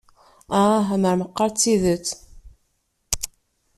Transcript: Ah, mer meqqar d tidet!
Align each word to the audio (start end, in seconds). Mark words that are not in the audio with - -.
Ah, 0.61 0.89
mer 1.01 1.15
meqqar 1.19 1.49
d 1.51 1.55
tidet! 1.59 2.05